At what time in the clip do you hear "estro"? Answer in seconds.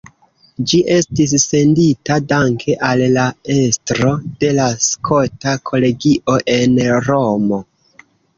3.57-4.15